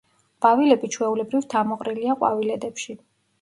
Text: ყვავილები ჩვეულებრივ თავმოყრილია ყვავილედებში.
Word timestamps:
ყვავილები 0.45 0.89
ჩვეულებრივ 0.95 1.45
თავმოყრილია 1.51 2.17
ყვავილედებში. 2.23 2.99